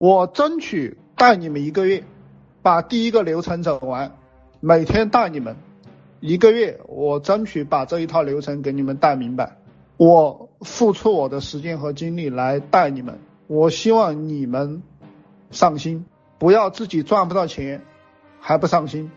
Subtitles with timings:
[0.00, 2.04] 我争取带你们一个月，
[2.62, 4.16] 把第一个流程走完，
[4.58, 5.56] 每天带你们
[6.20, 9.58] 一个月，我争取把这一套流程给你们带明白。
[9.98, 14.82] 我付出我的时间和精力来带你们，我希望你们
[15.50, 16.06] 上心，
[16.38, 17.82] 不要自己赚不到钱
[18.40, 19.10] 还不上心，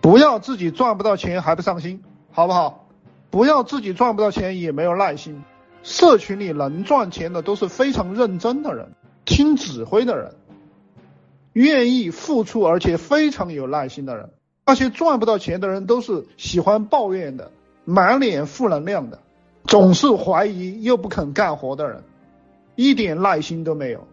[0.00, 2.88] 不要自己赚不到钱还不上心，好不好？
[3.28, 5.44] 不要自己赚不到钱也没有耐心。
[5.82, 8.92] 社群里能赚钱的都是非常认真的人。
[9.32, 10.34] 听指挥的人，
[11.54, 14.28] 愿意付出而且非常有耐心的人，
[14.66, 17.50] 那些赚不到钱的人都是喜欢抱怨的，
[17.86, 19.20] 满脸负能量的，
[19.64, 22.04] 总是怀疑又不肯干活的人，
[22.76, 24.06] 一点耐心都没有。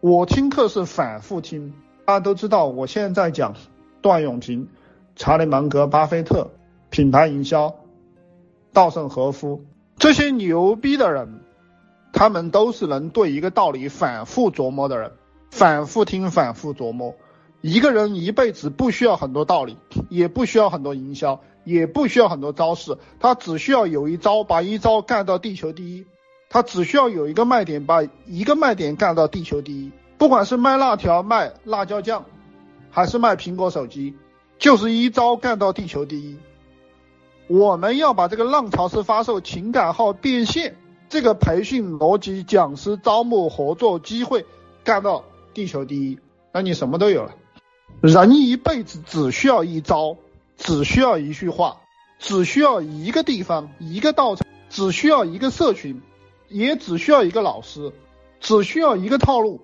[0.00, 1.72] 我听课是反复听，
[2.04, 3.54] 大家都知道，我现在讲
[4.02, 4.68] 段永平、
[5.16, 6.50] 查理芒格、巴菲特、
[6.90, 7.74] 品牌营销、
[8.74, 9.64] 稻盛和夫
[9.96, 11.40] 这些牛逼的人。
[12.16, 15.12] 他们都是能对一个道理反复琢磨的人，
[15.50, 17.14] 反复听，反复琢磨。
[17.60, 19.76] 一个人一辈子不需要很多道理，
[20.08, 26.06] 也不需要很多营销，也不需要很多招式，他只需要有一招，把一招干到地球第一。
[26.48, 29.92] 他只需要有一个卖点，把一个卖点干到地球第一。
[30.16, 32.24] 不管是卖辣条、卖辣椒酱，
[32.90, 34.16] 还是卖苹果手机，
[34.58, 36.38] 就是一招干到地球第一。
[37.46, 40.76] 我们要把这个浪潮式发售情感号变现。
[41.08, 44.44] 这个培训逻辑、讲师招募合作机会
[44.82, 46.18] 干到地球第一，
[46.52, 47.34] 那你什么都有了。
[48.00, 50.16] 人一辈子只需要一招，
[50.56, 51.78] 只需要一句话，
[52.18, 56.02] 只需要一个地方、一个道场，只需要一个社群，
[56.48, 57.92] 也只需要一个老师，
[58.40, 59.60] 只需要一个套路，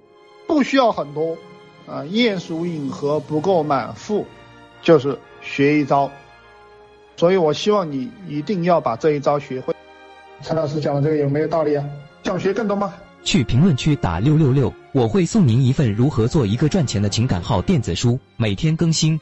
[0.46, 1.36] 不需要很多。
[1.86, 4.24] 啊，鼹鼠饮河不够满腹，
[4.82, 6.10] 就是学一招。
[7.16, 9.74] 所以我希望你一定要把这一招学会。
[10.42, 11.84] 陈老师讲的这个有没有道理啊？
[12.24, 12.92] 想学更多吗？
[13.22, 19.20] 去评论区打六六六，我会送您一份如何做一个赚钱的情感号电子书，每天更新。